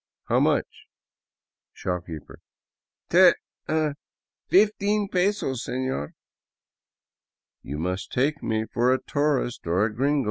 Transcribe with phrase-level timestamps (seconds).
[0.29, 0.87] "How much?"
[1.79, 2.39] Shopkeeper:
[2.77, 3.33] * Te—
[4.49, 6.13] Fifteen pesos, seiior.""
[7.61, 10.19] You must take me for a tourist, or a gringo.